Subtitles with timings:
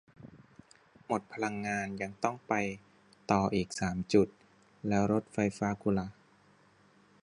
[1.05, 2.53] หมดพลังงาน ยังต้องไป
[3.31, 4.27] ต่ออีกสามจุด
[4.87, 6.07] แล้วรถไฟฟ้ากูล่ะ